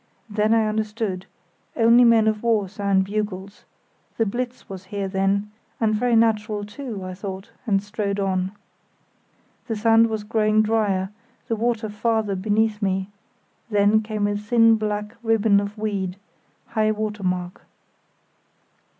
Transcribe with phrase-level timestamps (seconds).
[0.31, 6.65] Then I understood—only men of war sound bugles—the Blitz was here then; and very natural,
[6.65, 8.51] too, I thought, and strode on.
[9.67, 11.11] The sand was growing drier,
[11.47, 13.11] the water farther beneath me;
[13.69, 17.61] then came a thin black ribbon of weed—high water mark.